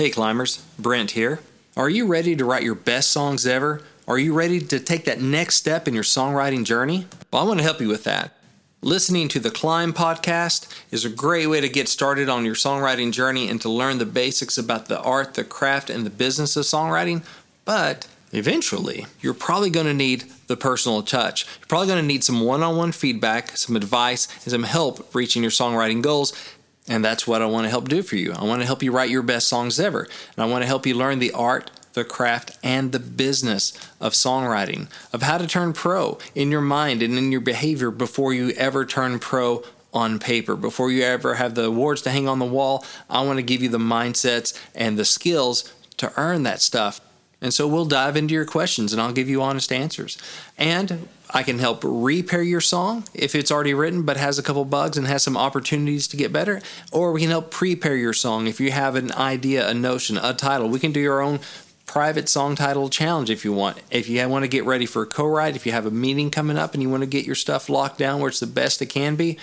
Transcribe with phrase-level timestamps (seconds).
[0.00, 1.40] Hey climbers, Brent here.
[1.76, 3.82] Are you ready to write your best songs ever?
[4.08, 7.06] Are you ready to take that next step in your songwriting journey?
[7.30, 8.32] Well, I want to help you with that.
[8.80, 13.12] Listening to the Climb podcast is a great way to get started on your songwriting
[13.12, 16.64] journey and to learn the basics about the art, the craft, and the business of
[16.64, 17.22] songwriting.
[17.66, 21.44] But eventually, you're probably going to need the personal touch.
[21.58, 25.14] You're probably going to need some one on one feedback, some advice, and some help
[25.14, 26.32] reaching your songwriting goals.
[26.88, 28.32] And that's what I want to help do for you.
[28.32, 30.02] I want to help you write your best songs ever.
[30.36, 34.12] And I want to help you learn the art, the craft, and the business of
[34.12, 38.50] songwriting, of how to turn pro in your mind and in your behavior before you
[38.50, 39.62] ever turn pro
[39.92, 40.56] on paper.
[40.56, 43.62] Before you ever have the awards to hang on the wall, I want to give
[43.62, 47.00] you the mindsets and the skills to earn that stuff.
[47.42, 50.18] And so we'll dive into your questions and I'll give you honest answers.
[50.58, 54.64] And I can help repair your song if it's already written but has a couple
[54.64, 56.60] bugs and has some opportunities to get better.
[56.92, 60.34] Or we can help prepare your song if you have an idea, a notion, a
[60.34, 60.68] title.
[60.68, 61.40] We can do your own
[61.86, 63.78] private song title challenge if you want.
[63.90, 66.30] If you want to get ready for a co write, if you have a meeting
[66.30, 68.82] coming up and you want to get your stuff locked down where it's the best
[68.82, 69.38] it can be,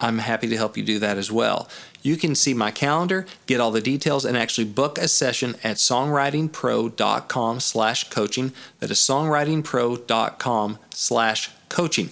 [0.00, 1.68] I'm happy to help you do that as well.
[2.02, 5.76] You can see my calendar, get all the details, and actually book a session at
[5.76, 8.52] songwritingpro.com slash coaching.
[8.80, 12.10] That is songwritingpro.com slash coaching.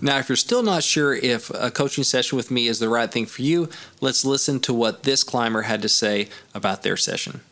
[0.00, 3.10] Now, if you're still not sure if a coaching session with me is the right
[3.10, 3.68] thing for you,
[4.00, 7.42] let's listen to what this climber had to say about their session.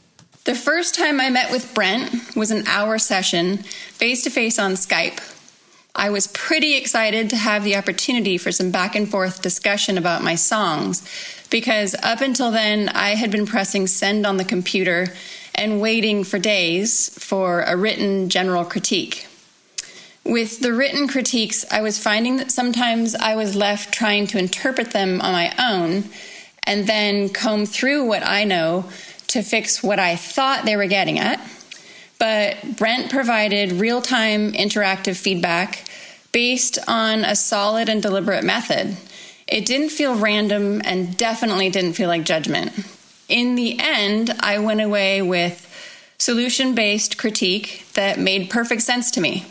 [0.45, 4.73] The first time I met with Brent was an hour session face to face on
[4.73, 5.37] Skype.
[6.01, 10.23] I was pretty excited to have the opportunity for some back and forth discussion about
[10.23, 11.07] my songs
[11.51, 15.09] because up until then I had been pressing send on the computer
[15.55, 19.27] and waiting for days for a written general critique.
[20.25, 24.93] With the written critiques, I was finding that sometimes I was left trying to interpret
[24.93, 26.05] them on my own
[26.63, 28.87] and then comb through what I know
[29.27, 31.47] to fix what I thought they were getting at
[32.21, 35.85] but Brent provided real time interactive feedback
[36.33, 38.97] based on a solid and deliberate method.
[39.47, 42.73] It didn't feel random and definitely didn't feel like judgment.
[43.29, 45.67] In the end, I went away with
[46.19, 49.47] solution based critique that made perfect sense to me.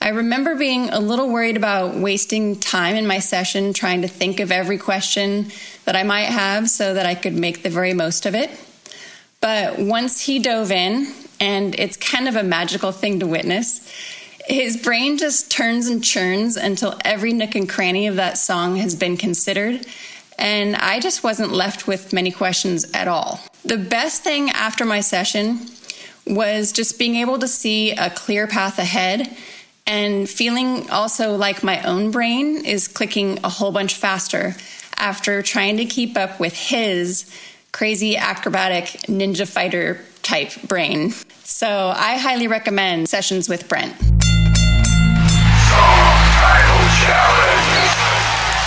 [0.00, 4.40] I remember being a little worried about wasting time in my session trying to think
[4.40, 5.52] of every question
[5.84, 8.50] that I might have so that I could make the very most of it.
[9.40, 11.12] But once he dove in
[11.42, 13.80] and it's kind of a magical thing to witness.
[14.46, 18.94] His brain just turns and churns until every nook and cranny of that song has
[18.94, 19.86] been considered,
[20.38, 23.40] and I just wasn't left with many questions at all.
[23.64, 25.60] The best thing after my session
[26.26, 29.34] was just being able to see a clear path ahead
[29.86, 34.54] and feeling also like my own brain is clicking a whole bunch faster
[34.96, 37.32] after trying to keep up with his
[37.72, 41.10] crazy acrobatic ninja fighter type brain.
[41.42, 44.21] So I highly recommend sessions with Brent.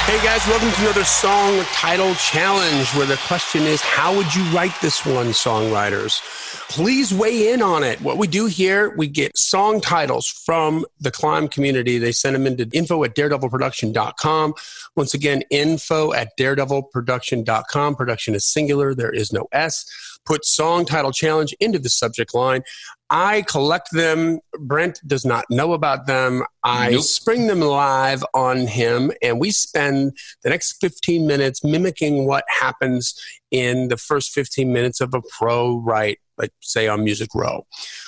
[0.06, 4.44] Hey guys, welcome to another song title challenge where the question is how would you
[4.46, 6.22] write this one, songwriters?
[6.70, 8.00] Please weigh in on it.
[8.02, 11.98] What we do here, we get song titles from the Climb community.
[11.98, 14.54] They send them into info at daredevilproduction.com.
[14.96, 17.96] Once again, info at daredevilproduction.com.
[17.96, 19.86] Production is singular, there is no S
[20.26, 22.64] put song title challenge into the subject line.
[23.10, 24.40] I collect them.
[24.60, 26.44] Brent does not know about them.
[26.64, 27.04] I nope.
[27.04, 33.14] spring them live on him, and we spend the next 15 minutes mimicking what happens
[33.52, 37.66] in the first 15 minutes of a pro write, like say on Music Row,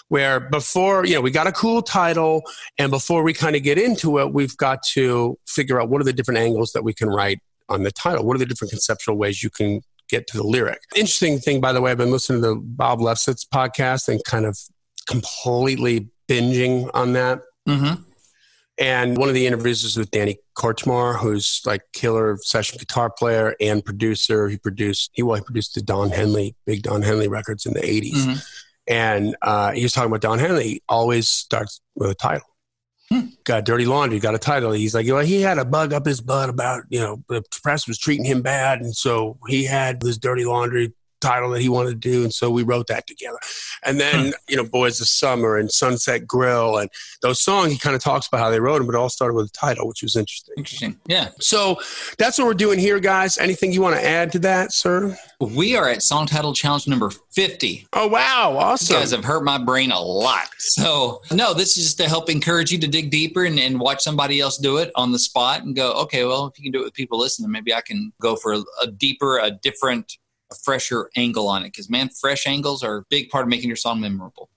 [0.07, 2.41] where before, you know, we got a cool title,
[2.79, 6.05] and before we kind of get into it, we've got to figure out what are
[6.05, 8.25] the different angles that we can write on the title.
[8.25, 10.79] What are the different conceptual ways you can get to the lyric.
[10.95, 14.45] Interesting thing, by the way, I've been listening to the Bob Lefsetz podcast and kind
[14.45, 14.57] of
[15.07, 17.41] completely binging on that.
[17.67, 18.01] Mm-hmm.
[18.79, 23.55] And one of the interviews is with Danny Kortchmar, who's like killer session guitar player
[23.59, 24.49] and producer.
[24.49, 27.79] He produced he well he produced the Don Henley big Don Henley records in the
[27.81, 28.13] 80s.
[28.13, 28.39] Mm-hmm.
[28.89, 30.63] And uh, he was talking about Don Henley.
[30.63, 32.47] He always starts with a title.
[33.09, 33.27] Hmm.
[33.43, 34.71] Got dirty laundry, got a title.
[34.71, 37.87] He's like, well, he had a bug up his butt about, you know, the press
[37.87, 38.81] was treating him bad.
[38.81, 42.49] And so he had this dirty laundry title that he wanted to do, and so
[42.49, 43.39] we wrote that together.
[43.83, 44.31] And then, hmm.
[44.47, 46.89] you know, Boys of Summer and Sunset Grill and
[47.21, 49.33] those songs, he kind of talks about how they wrote them, but it all started
[49.33, 50.53] with a title, which was interesting.
[50.57, 50.99] Interesting.
[51.07, 51.29] Yeah.
[51.39, 51.79] So
[52.17, 53.37] that's what we're doing here, guys.
[53.37, 55.17] Anything you want to add to that, sir?
[55.39, 57.87] We are at song title challenge number 50.
[57.93, 58.55] Oh, wow.
[58.57, 58.95] Awesome.
[58.95, 60.47] You guys have hurt my brain a lot.
[60.57, 64.01] So, no, this is just to help encourage you to dig deeper and, and watch
[64.01, 66.81] somebody else do it on the spot and go, okay, well, if you can do
[66.81, 70.17] it with people listening, maybe I can go for a, a deeper, a different
[70.51, 71.67] a fresher angle on it.
[71.67, 74.49] Because man, fresh angles are a big part of making your song memorable.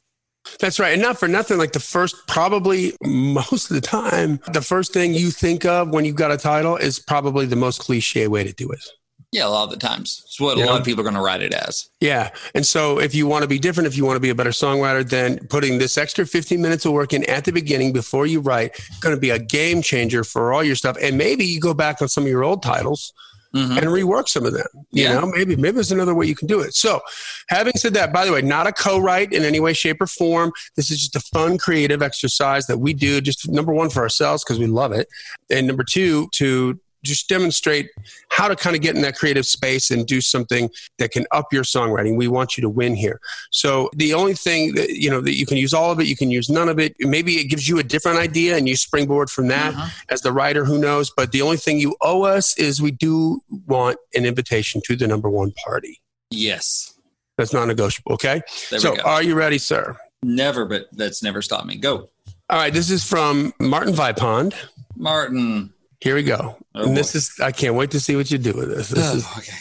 [0.58, 0.92] That's right.
[0.92, 5.14] And not for nothing, like the first, probably most of the time, the first thing
[5.14, 8.52] you think of when you've got a title is probably the most cliche way to
[8.52, 8.84] do it.
[9.32, 10.22] Yeah, a lot of the times.
[10.25, 11.88] It's what a lot of people are going to write it as.
[12.00, 12.31] Yeah.
[12.52, 14.50] And so if you want to be different, if you want to be a better
[14.50, 18.40] songwriter, then putting this extra 15 minutes of work in at the beginning before you
[18.40, 20.96] write going to be a game changer for all your stuff.
[21.00, 23.12] And maybe you go back on some of your old titles
[23.55, 23.79] Mhm.
[23.79, 24.67] and rework some of them.
[24.91, 25.14] You Yeah.
[25.20, 26.75] know, maybe maybe there's another way you can do it.
[26.75, 27.00] So,
[27.49, 30.52] having said that, by the way, not a co-write in any way, shape, or form.
[30.76, 33.20] This is just a fun, creative exercise that we do.
[33.20, 35.08] Just number one for ourselves because we love it,
[35.50, 37.88] and number two to just demonstrate
[38.29, 40.69] how to kind of get in that creative space and do something
[40.99, 42.17] that can up your songwriting.
[42.17, 43.20] We want you to win here.
[43.50, 46.17] So the only thing that you know that you can use all of it, you
[46.17, 46.94] can use none of it.
[47.00, 49.88] Maybe it gives you a different idea and you springboard from that Uh-huh.
[50.11, 53.41] as the writer who knows but the only thing you owe us is we do
[53.67, 56.00] want an invitation to the number one party
[56.31, 56.94] Yes.
[57.38, 61.76] that's non-negotiable okay There so are you ready sir Never, but that's never stopped me.
[61.76, 62.11] Go.
[62.50, 64.55] all right this is from martin vipond
[64.96, 65.73] Martin.
[66.00, 67.17] Here we go Oh, and this boy.
[67.19, 69.35] is i can't wait to see what you do with this this oh, is Oh,
[69.38, 69.56] okay.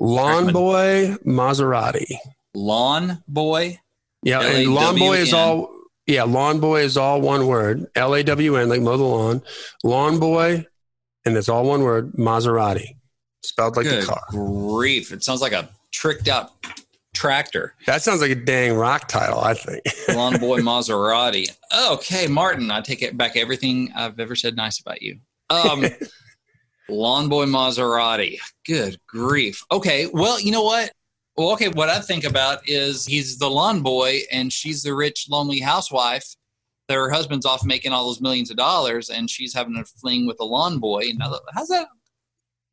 [0.00, 0.52] lawn Crackman.
[0.52, 2.16] boy maserati
[2.54, 3.78] Lawn boy.
[4.22, 5.70] yeah and lawn boy is all
[6.06, 9.42] yeah lawn boy is all one word l-a-w-n like mow the lawn
[9.84, 10.64] lawn boy
[11.24, 12.96] and it's all one word maserati
[13.44, 15.12] spelled like Good the car grief.
[15.12, 16.50] It sounds like a tricked out
[17.14, 17.74] tractor.
[17.86, 21.48] that sounds like a dang rock title i think Lawn Boy Maserati.
[21.90, 25.18] Okay, Martin, I take it back everything I've ever said nice about you.
[25.52, 25.84] Um,
[26.88, 28.38] Lawn Boy Maserati.
[28.66, 29.64] Good grief.
[29.70, 30.92] Okay, well, you know what?
[31.36, 35.28] Well, okay, what I think about is he's the lawn boy and she's the rich,
[35.30, 36.26] lonely housewife.
[36.90, 40.36] Her husband's off making all those millions of dollars and she's having a fling with
[40.36, 41.04] the lawn boy.
[41.16, 41.88] Now, how's that?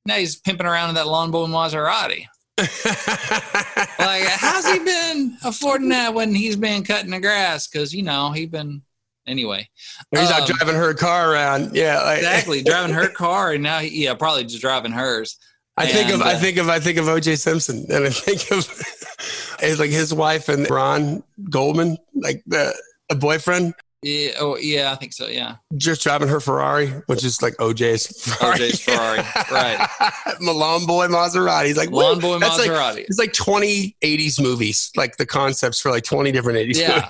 [0.06, 2.26] Now he's pimping around in that lawn boy Maserati.
[4.00, 7.68] Like, how's he been affording that when he's been cutting the grass?
[7.68, 8.81] Because you know he's been
[9.30, 9.70] anyway.
[10.12, 11.76] He's out Um, driving her car around.
[11.76, 15.38] Yeah, like, Exactly, driving her car, and now he, yeah, probably just driving hers.
[15.78, 17.38] I think of And, I uh, think of I think of O.J.
[17.38, 18.68] Simpson, and I think of
[19.62, 22.74] it's like his wife and Ron Goldman, like the
[23.10, 25.28] a boyfriend, Yeah, oh yeah, I think so.
[25.28, 28.60] Yeah, just driving her Ferrari, which is like O.J.'s Ferrari.
[28.60, 29.20] OJ's Ferrari,
[29.52, 29.88] right?
[30.42, 31.68] Lawn boy Maserati.
[31.68, 33.06] He's like woo, boy that's like- Maserati.
[33.08, 37.10] It's like 20 80s movies, like the concepts for like 20 different 80s Yeah.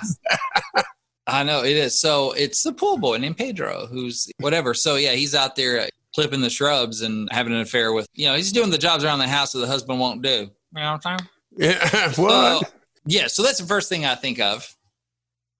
[1.30, 2.00] I know it is.
[2.00, 4.74] So it's the pool boy named Pedro, who's whatever.
[4.74, 8.08] So yeah, he's out there uh, clipping the shrubs and having an affair with.
[8.14, 10.30] You know, he's doing the jobs around the house that the husband won't do.
[10.30, 11.30] You know what I'm saying?
[11.58, 12.12] Yeah.
[12.16, 12.32] what?
[12.32, 12.60] Uh,
[13.06, 13.28] yeah.
[13.28, 14.76] So that's the first thing I think of.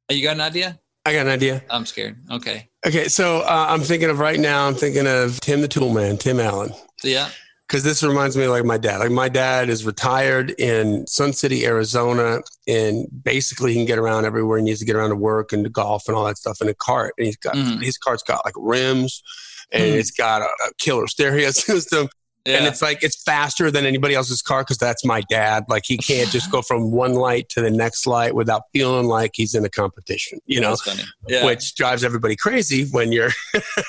[0.10, 0.80] Oh, You got an idea?
[1.06, 1.64] I got an idea.
[1.70, 2.18] I'm scared.
[2.32, 2.70] Okay.
[2.86, 4.68] Okay, so uh, I'm thinking of right now.
[4.68, 6.72] I'm thinking of Tim the Tool Man, Tim Allen.
[7.04, 7.30] Yeah.
[7.70, 8.98] Because this reminds me of like my dad.
[8.98, 14.26] Like my dad is retired in Sun City, Arizona, and basically he can get around
[14.26, 14.58] everywhere.
[14.58, 16.68] He needs to get around to work and to golf and all that stuff in
[16.68, 17.14] a cart.
[17.20, 17.84] And he's got Mhm.
[17.84, 19.22] his cart's got like rims,
[19.72, 20.00] and Mhm.
[20.00, 22.10] it's got a, a killer stereo system,
[22.48, 25.66] and it's like it's faster than anybody else's car because that's my dad.
[25.70, 29.32] Like he can't just go from one light to the next light without feeling like
[29.36, 30.40] he's in a competition.
[30.48, 30.76] You know.
[31.28, 31.46] Yeah.
[31.46, 33.30] which drives everybody crazy when you're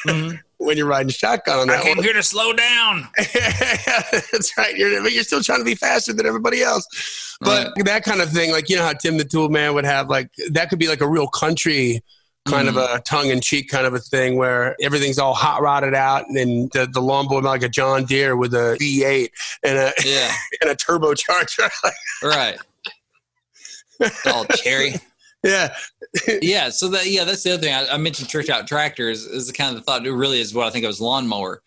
[0.06, 0.38] Mhm.
[0.60, 1.84] When you're riding shotgun on I that.
[1.84, 2.04] came one.
[2.04, 3.08] here to slow down.
[3.16, 4.76] That's right.
[4.76, 6.86] You're, but you're still trying to be faster than everybody else.
[7.40, 10.10] But that kind of thing, like you know how Tim the Tool Man would have,
[10.10, 12.02] like that could be like a real country
[12.46, 12.96] kind of mm-hmm.
[12.96, 16.36] a tongue in cheek kind of a thing where everything's all hot rodded out, and
[16.36, 19.28] then the, the lawn boy like a John Deere with a V8
[19.62, 20.32] and a Yeah.
[20.60, 21.70] and a turbocharger.
[22.22, 22.58] Right.
[24.26, 24.94] All cherry.
[25.42, 25.74] yeah,
[26.42, 26.70] Yeah.
[26.70, 27.74] So that yeah, that's the other thing.
[27.74, 30.06] I, I mentioned Church out tractors is the kind of the thought.
[30.06, 31.62] It really is what I think of as lawnmower,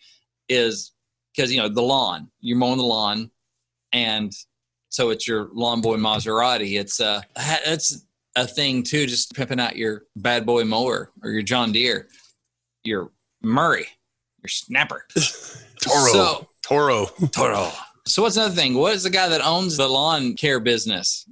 [0.49, 0.91] is
[1.35, 2.29] because you know the lawn.
[2.41, 3.31] You're mowing the lawn,
[3.93, 4.31] and
[4.89, 6.79] so it's your lawn boy Maserati.
[6.79, 9.05] It's uh ha- that's a thing too.
[9.05, 12.07] Just pimping out your bad boy mower or your John Deere,
[12.83, 13.85] your Murray,
[14.41, 15.05] your Snapper.
[15.81, 17.05] Toro, So- Toro.
[17.31, 17.69] Toro.
[18.05, 18.73] So what's another thing?
[18.73, 21.25] What is the guy that owns the lawn care business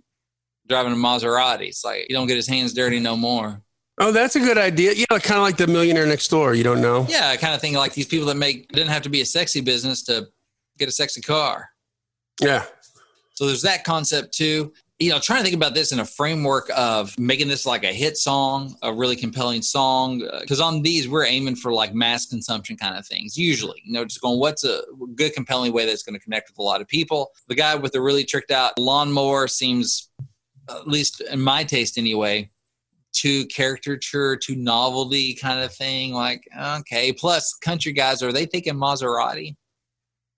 [0.72, 1.68] driving a Maserati?
[1.68, 3.62] It's like you don't get his hands dirty no more.
[4.00, 4.94] Oh, that's a good idea.
[4.94, 6.56] Yeah, kind of like the millionaire next door.
[6.56, 7.06] You don't know.
[7.08, 9.22] Yeah, I kind of think like these people that make it didn't have to be
[9.22, 10.28] a sexy business to
[10.80, 11.70] get a sexy car.
[12.42, 12.64] Yeah.
[13.34, 14.74] So there's that concept too.
[15.00, 17.92] You know, trying to think about this in a framework of making this like a
[17.92, 20.24] hit song, a really compelling song.
[20.24, 23.36] Uh, because on these, we're aiming for like mass consumption kind of things.
[23.36, 24.82] Usually, you know, just going, what's a
[25.16, 27.32] good, compelling way that's going to connect with a lot of people?
[27.48, 30.11] The guy with the really tricked out lawnmower seems,
[30.70, 32.50] at least in my taste anyway,
[33.14, 36.14] too caricature, too novelty kind of thing.
[36.14, 36.48] Like,
[36.80, 37.12] okay.
[37.12, 39.56] Plus, country guys are they thinking Maserati?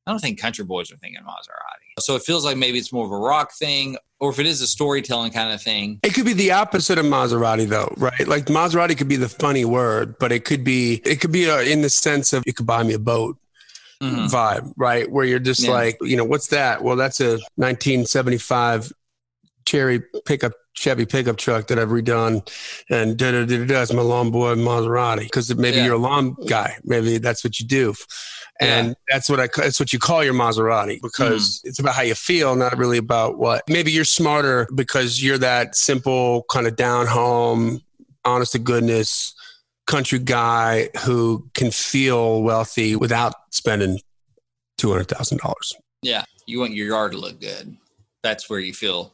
[0.06, 2.02] I don't think country boys are thinking Maserati.
[2.02, 4.60] So it feels like maybe it's more of a rock thing, or if it is
[4.62, 6.00] a storytelling kind of thing.
[6.04, 8.28] It could be the opposite of Maserati, though, right?
[8.28, 11.62] Like Maserati could be the funny word, but it could be it could be a,
[11.62, 13.38] in the sense of you could buy me a boat
[14.02, 14.30] Mhm.
[14.30, 15.10] vibe, right?
[15.10, 15.72] Where you're just Yeah.
[15.72, 16.84] like, you know, what's that?
[16.84, 18.92] Well, that's a 1975
[19.66, 22.42] cherry pickup Chevy pickup truck that I've redone,
[22.90, 23.82] and da da da da.
[23.84, 25.86] It's my lawn boy Maserati because maybe Yeah.
[25.86, 26.78] you're a lawn guy.
[26.84, 27.94] Maybe that's what you do,
[28.60, 31.68] and that's what I that's what you call your Maserati because Mm-hmm.
[31.70, 33.62] it's about how you feel, not really about what.
[33.70, 37.80] Maybe you're smarter because you're that simple kind of down home,
[38.26, 39.36] honest to goodness
[39.86, 44.00] country guy who can feel wealthy without spending
[44.80, 45.72] two hundred thousand dollars.
[46.02, 47.78] Yeah, you want your yard to look good.
[48.24, 49.14] That's where you feel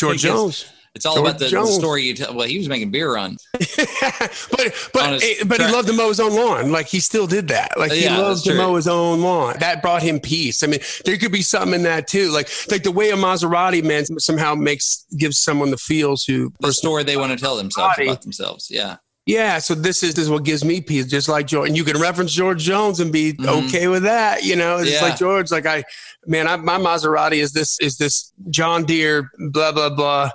[0.00, 0.66] George Jones.
[0.96, 2.34] It's all George about the, the story you tell.
[2.34, 3.36] Well, he was making beer run.
[3.52, 6.72] but but his eh, but he loved to mow his own lawn.
[6.72, 7.78] Like he still did that.
[7.78, 8.58] Like he Yeah, loved to true.
[8.58, 9.54] mow his own lawn.
[9.60, 10.64] That brought him peace.
[10.64, 12.30] I mean, there could be something in that too.
[12.30, 16.72] Like like the way a Maserati man somehow makes gives someone the feels who The
[16.72, 18.68] story they want to tell themselves about themselves.
[18.68, 18.96] Yeah.
[19.26, 21.68] Yeah, so this is this is what gives me peace, just like George.
[21.68, 23.68] And you can reference George Jones and be Mhm.
[23.68, 24.42] okay with that.
[24.44, 25.02] You know, it's Yeah.
[25.02, 25.84] like George, like I,
[26.26, 30.30] man, I, my Maserati is this is this John Deere, blah blah blah.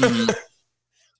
[0.00, 0.34] Mhm.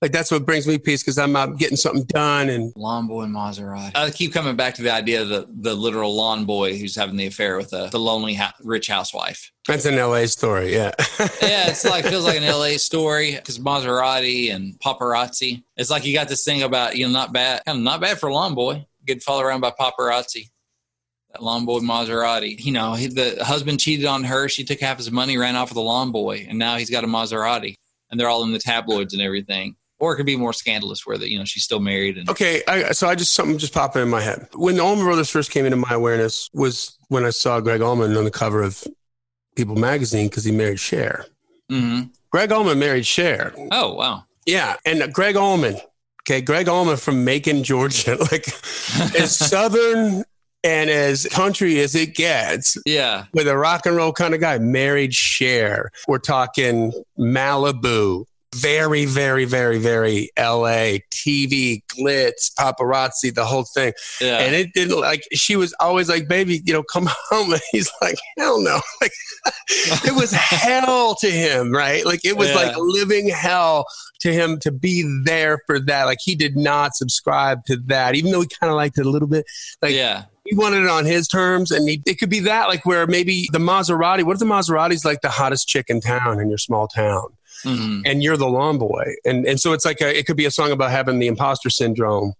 [0.01, 2.49] Like that's what brings me peace because I'm out getting something done.
[2.49, 3.91] And lawn boy Maserati.
[3.95, 7.15] I keep coming back to the idea of the, the literal lawn boy who's having
[7.15, 9.51] the affair with the, the lonely ha- rich housewife.
[9.67, 10.71] that's an LA story.
[10.71, 10.91] Yeah,
[11.41, 15.63] Yeah, it's like feels like an LA story because Maserati and paparazzi.
[15.77, 18.19] It's like you got this thing about you know not bad, kind of not bad
[18.19, 18.85] for a lawn boy.
[19.05, 20.51] Get followed around by paparazzi.
[21.31, 22.63] That lawn boy Maserati.
[22.63, 24.47] You know, he, the husband cheated on her.
[24.47, 27.03] She took half his money, ran off with a lawn boy, and now he's got
[27.03, 27.77] a Maserati,
[28.11, 29.75] and they're all in the tabloids and everything.
[29.99, 32.61] Or it could be more scandalous, where the, you know she's still married and Okay,
[32.67, 34.47] I, so I just something just popped in my head.
[34.53, 38.15] When the Allman Brothers first came into my awareness was when I saw Gregg Allman
[38.15, 38.83] on the cover of
[39.55, 41.25] People magazine because he married Cher.
[41.69, 42.01] hmm
[42.31, 43.53] Gregg Allman married Cher.
[43.71, 45.77] Oh wow, Yeah, and Gregg Allman.
[46.23, 48.47] Okay, Gregg Allman from Macon, Georgia, like
[49.15, 50.23] as southern
[50.63, 54.59] and as country as it gets, yeah, with a rock and roll kind of guy,
[54.59, 55.89] married Cher.
[56.07, 58.25] We're talking Malibu.
[58.55, 63.93] Very, very, very, very LA TV, glitz, paparazzi, the whole thing.
[64.21, 64.37] yeah.
[64.39, 67.51] And it didn't like she was always like, baby, you know, come home.
[67.53, 68.79] And he's like, hell no.
[69.01, 69.11] Like
[70.05, 72.05] it was hell to him, right?
[72.05, 72.55] Like it was Yeah.
[72.55, 73.85] like living hell
[74.21, 76.05] to him to be there for that.
[76.05, 79.09] Like he did not subscribe to that, even though he kind of liked it a
[79.09, 79.45] little bit.
[79.81, 82.85] Like yeah, he wanted it on his terms, and he, it could be that, like
[82.85, 84.23] where maybe the Maserati.
[84.23, 87.27] What if the Maserati's like the hottest chick in town in your small town?
[87.67, 89.15] Hmm and you're the lawn boy.
[89.25, 91.69] And and so it's like a, it could be a song about having the imposter
[91.69, 92.33] syndrome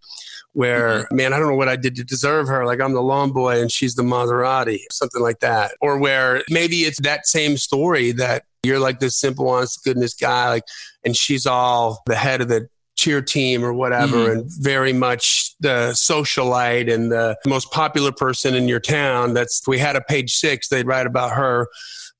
[0.54, 2.66] where man, I don't know what I did to deserve her.
[2.66, 5.74] Like I'm the lawn boy and she's the Maserati, something like that.
[5.82, 10.50] Or where maybe it's that same story that you're like this simple, honest goodness guy,
[10.50, 10.64] like
[11.04, 15.92] and she's all the head of the cheer team or whatever and very much the
[15.92, 20.34] socialite and the most popular person in your town that's if we had a page
[20.34, 21.68] six they'd write about her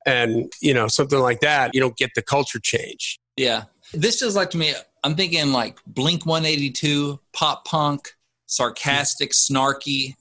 [0.08, 3.64] and you know something like that you don't get the culture change yeah.
[3.94, 4.74] This feels like to me,
[5.04, 8.10] I'm thinking like Blink 182, pop punk,
[8.46, 10.16] sarcastic, snarky,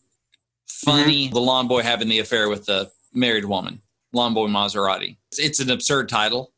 [0.67, 1.25] funny.
[1.25, 1.33] Mm-hmm.
[1.33, 3.81] The lawn boy having the affair with the married woman,
[4.13, 5.17] Lawn Boy Maserati.
[5.31, 6.53] It's, it's an absurd title,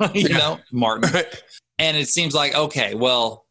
[0.14, 0.36] you Yeah.
[0.38, 1.10] know, Martin.
[1.78, 3.46] And it seems like, okay, well,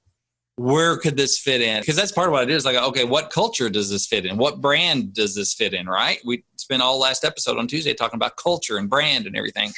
[0.56, 1.82] where could this fit in?
[1.82, 2.66] Because that's part of what it is.
[2.66, 4.38] Like, okay, what culture does this fit in?
[4.38, 5.88] What brand does this fit in?
[5.88, 6.20] Right?
[6.26, 9.72] We spent all last episode on Tuesday talking about culture and brand and everything.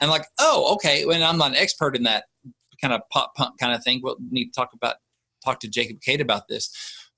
[0.00, 1.04] And like, oh, okay.
[1.04, 2.24] When I'm not an expert in that
[2.80, 4.96] kind of pop punk kind of thing, we'll need to talk about
[5.44, 6.70] talk to Jacob Kate about this.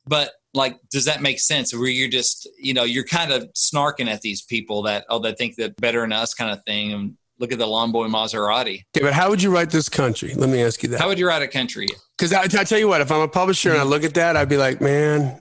[0.07, 1.75] But like, does that make sense?
[1.75, 5.33] Where you're just, you know, you're kind of snarking at these people that oh, they
[5.33, 6.93] think that better than us kind of thing.
[6.93, 8.85] And look at the Lawn Boy Maserati.
[8.97, 10.35] Okay, but how would you write this country?
[10.35, 11.01] Let me ask you that.
[11.01, 11.87] How would you write a country?
[12.19, 14.37] Because I, I tell you what, if I'm a publisher and I look at that,
[14.37, 15.39] I'd be like, man,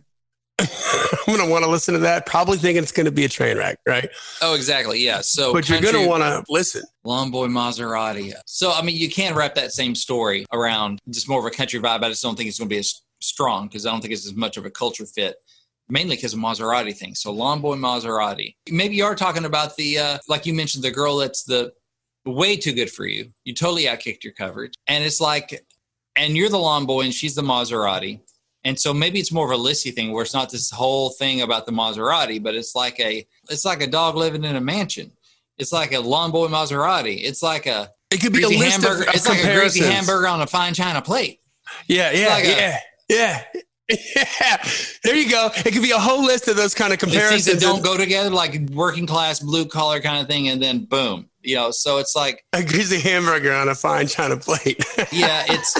[0.60, 0.67] I'm
[1.25, 2.25] going to want to listen to that.
[2.25, 4.10] Probably thinking it's going to be a train wreck, right?
[4.41, 5.00] Oh, exactly.
[5.00, 5.22] Yeah.
[5.22, 6.84] So, but you're gonna want to listen.
[7.03, 8.34] Lawn Boy Maserati.
[8.46, 11.79] So, I mean, you can wrap that same story around just more of a country
[11.79, 12.03] vibe.
[12.03, 14.25] I just don't think it's going to be as strong because I don't think it's
[14.25, 15.36] as much of a culture fit,
[15.88, 17.15] mainly because of Maserati thing.
[17.15, 18.55] So, Lawn Boy Maserati.
[18.70, 21.72] Maybe you are talking about the, uh, like you mentioned, the girl that's the
[22.25, 23.32] way too good for you.
[23.46, 24.74] You totally outkicked your coverage.
[24.88, 25.65] And it's like,
[26.16, 28.20] and you're the lawn boy and she's the Maserati.
[28.64, 31.42] And so maybe it's more of a Lissy thing where it's not this whole thing
[31.42, 35.12] about the Maserati, but it's like a it's like a dog living in a mansion.
[35.58, 37.24] It's like a lawn boy Maserati.
[37.24, 39.04] It's like a It could be a greasy list hamburger.
[39.04, 41.40] of, of it's like a greasy hamburger on a fine china plate.
[41.88, 42.80] Yeah, yeah, like a- yeah,
[43.10, 43.44] yeah.
[43.88, 44.58] Yeah,
[45.04, 45.52] there you go.
[45.58, 48.32] It could be a whole list of those kind of comparisons that don't go together,
[48.32, 51.70] like working class blue collar kind of thing, and then boom, you know.
[51.70, 54.84] So it's like a greasy hamburger on a fine china plate.
[55.12, 55.80] yeah, it's.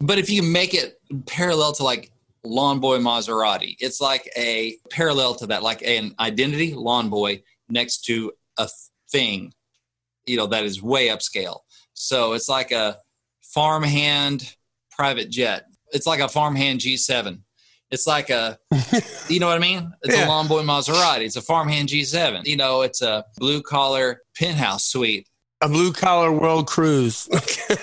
[0.00, 2.10] But if you make it parallel to like
[2.44, 8.04] Lawn Boy Maserati, it's like a parallel to that, like an identity Lawn Boy next
[8.06, 8.68] to a
[9.10, 9.52] thing,
[10.26, 11.60] you know, that is way upscale.
[11.94, 12.98] So it's like a
[13.42, 14.54] farmhand
[14.90, 15.64] private jet.
[15.92, 17.40] It's like a farmhand G7.
[17.90, 18.58] It's like a,
[19.28, 19.92] you know what I mean?
[20.02, 20.26] It's Yeah.
[20.26, 21.22] a Lawn Boy Maserati.
[21.22, 22.44] It's a farmhand G7.
[22.44, 25.28] You know, it's a blue collar penthouse suite.
[25.60, 27.28] A blue collar world cruise.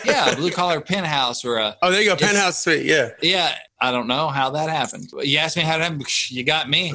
[0.05, 2.15] Yeah, a blue collar penthouse or a oh, there you go.
[2.15, 2.85] Penthouse suite.
[2.85, 5.09] Yeah, Yeah, I don't know how that happened.
[5.21, 6.05] You asked me how it happened.
[6.29, 6.93] You got me.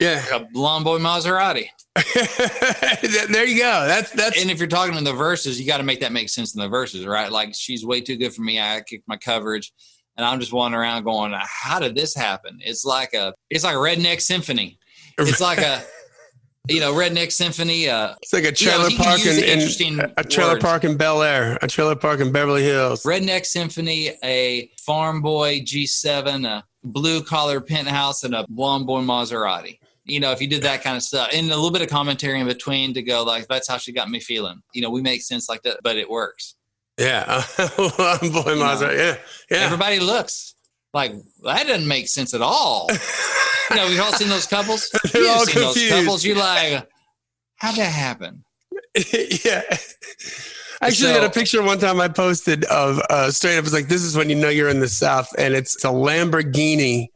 [0.00, 0.22] yeah.
[0.32, 1.68] A lawn boy Maserati.
[1.94, 3.86] there you go.
[3.86, 6.28] That's that's And if you're talking in the verses, you got to make that make
[6.28, 7.30] sense in the verses, right?
[7.30, 8.60] Like she's way too good for me.
[8.60, 9.72] I kicked my coverage,
[10.16, 13.76] and I'm just wandering around going, "How did this happen?" It's like a, it's like
[13.76, 14.78] a redneck symphony.
[15.18, 15.82] It's like a,
[16.68, 17.88] you know, redneck symphony.
[17.88, 20.64] Uh, it's like a trailer you can park in, in interesting a trailer words.
[20.64, 23.02] park in Bel Air, a trailer park in Beverly Hills.
[23.02, 29.78] redneck symphony, a farm boy G7, a blue collar penthouse, and a blonde boy Maserati.
[30.06, 32.40] You know, if you did that kind of stuff, and a little bit of commentary
[32.40, 35.22] in between to go like, "That's how she got me feeling." You know, we make
[35.22, 36.56] sense like that, but it works.
[36.98, 37.42] Yeah,
[37.76, 38.96] blonde boy, Maserati.
[38.96, 39.16] Yeah,
[39.50, 39.58] yeah.
[39.58, 40.53] Everybody looks
[40.94, 42.88] like that doesn't make sense at all.
[43.70, 44.90] you know, we've all seen those couples.
[45.12, 46.24] They're You've all seen those couples.
[46.24, 46.88] You're like,
[47.56, 48.44] how'd that happen?
[49.44, 49.62] yeah.
[50.80, 53.64] I actually So- had a picture one time I posted of uh, straight up.
[53.64, 57.08] It's like this is when you know you're in the South, and it's a Lamborghini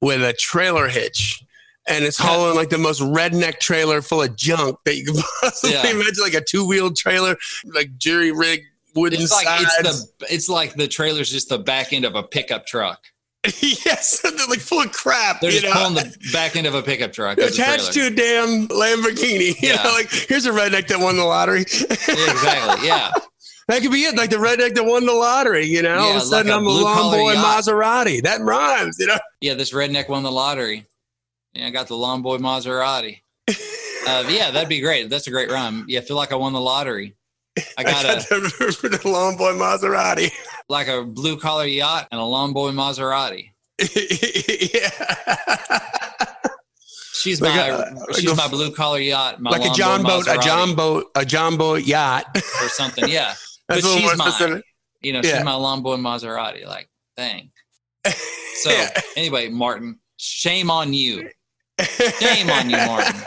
[0.00, 1.42] with a trailer hitch,
[1.88, 5.72] and it's hauling like the most redneck trailer full of junk that you can possibly
[5.74, 5.86] Yeah.
[5.88, 8.62] imagine, like a two wheeled trailer, like jury rig
[8.94, 9.64] wooden It's like sides.
[9.80, 13.00] it's the it's like the trailer's just the back end of a pickup truck.
[13.60, 15.40] yes, they're like full of crap.
[15.40, 15.80] They're you just know?
[15.80, 17.38] pulling the back end of a pickup truck.
[17.38, 19.60] a attached to a damn Lamborghini.
[19.60, 19.82] You Yeah.
[19.82, 21.60] know, like here's a redneck that won the lottery.
[21.68, 22.86] Yeah, exactly.
[22.88, 23.10] Yeah.
[23.68, 25.66] That could be it, like the redneck that won the lottery.
[25.66, 27.64] You know, all of a sudden like a I'm a lawn boy yacht.
[27.64, 28.22] Maserati.
[28.22, 29.18] That rhymes, you know.
[29.40, 30.86] Yeah, this redneck won the lottery.
[31.54, 33.20] Yeah, I got the lawn boy Maserati.
[34.06, 35.08] Uh, yeah, that'd be great.
[35.08, 35.84] That's a great rhyme.
[35.88, 37.14] Yeah, I feel like I won the lottery.
[37.78, 40.32] I got a the, the lawn boy Maserati.
[40.68, 43.50] like a blue collar yacht and a lawn boy Maserati.
[44.74, 44.90] yeah.
[47.14, 50.26] She's Like my a- she's a- my blue collar yacht, my like a John boat,
[50.28, 52.26] a John boat, a John boat yacht.
[52.36, 53.08] or something.
[53.08, 53.34] Yeah,
[53.68, 54.62] But she's mine.
[55.00, 55.36] you know, Yeah.
[55.36, 56.66] she's my lawn boy Maserati.
[56.66, 57.50] Like, dang.
[58.56, 58.90] So Yeah.
[59.16, 61.30] anyway, Martin, shame on you.
[62.20, 63.20] Shame on you, Martin.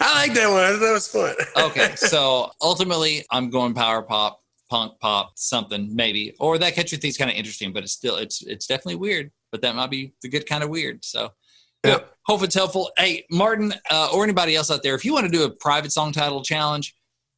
[0.00, 0.80] I like that one.
[0.80, 1.34] That was fun.
[1.56, 7.16] okay, so ultimately, I'm going power pop, punk pop, something maybe, or that country thing's
[7.16, 9.30] kind of interesting, but it's still it's it's definitely weird.
[9.50, 11.04] But that might be the good kind of weird.
[11.04, 11.30] So,
[11.84, 11.98] Yeah.
[12.26, 12.90] hope it's helpful.
[12.98, 15.92] Hey, Martin, uh, or anybody else out there, if you want to do a private
[15.92, 16.94] song title challenge,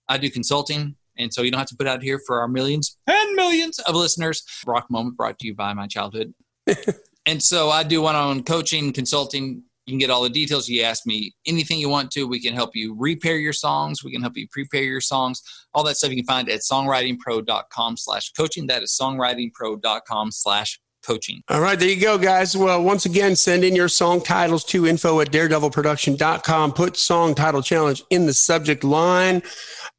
[0.09, 0.97] I do consulting.
[1.19, 3.95] And so you don't have to put out here for our millions and millions of
[3.95, 4.43] listeners.
[4.67, 6.33] Rock Moment brought to you by my childhood.
[7.27, 10.69] and so I do one on coaching, consulting, You can get all the details.
[10.69, 12.27] You ask me anything you want to.
[12.27, 14.03] We can help you repair your songs.
[14.03, 15.41] We can help you prepare your songs.
[15.75, 18.67] All that stuff you can find at songwritingpro.com slash coaching.
[18.67, 21.43] That is songwritingpro.com slash coaching.
[21.49, 22.57] All right, there you go, guys.
[22.57, 26.73] Well, once again, send in your song titles to info at daredevilproduction.com.
[26.73, 29.43] Put song title challenge in the subject line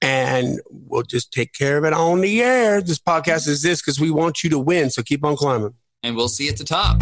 [0.02, 2.82] and we'll just take care of it on the air.
[2.82, 4.90] This podcast is this because we want you to win.
[4.90, 5.74] So keep on climbing.
[6.04, 7.02] And we'll see you at the top.